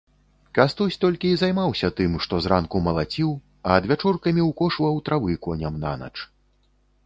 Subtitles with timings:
[0.57, 3.29] Кастусь толькі і займаўся тым, што зранку малаціў,
[3.69, 6.15] а адвячоркамі ўкошваў травы коням нанач.